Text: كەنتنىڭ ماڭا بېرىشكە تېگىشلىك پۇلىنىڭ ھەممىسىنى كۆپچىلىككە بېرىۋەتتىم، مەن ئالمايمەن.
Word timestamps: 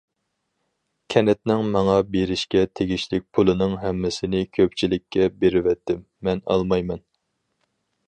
كەنتنىڭ 1.15 1.61
ماڭا 1.75 1.97
بېرىشكە 2.15 2.65
تېگىشلىك 2.79 3.27
پۇلىنىڭ 3.39 3.77
ھەممىسىنى 3.85 4.43
كۆپچىلىككە 4.59 5.31
بېرىۋەتتىم، 5.45 6.05
مەن 6.27 6.47
ئالمايمەن. 6.51 7.09